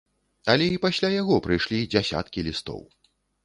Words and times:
Але 0.53 0.65
і 0.75 0.79
пасля 0.85 1.11
яго 1.21 1.39
прыйшлі 1.49 1.85
дзясяткі 1.95 2.49
лістоў. 2.51 2.85